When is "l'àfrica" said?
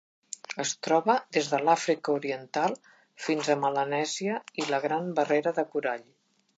1.67-2.15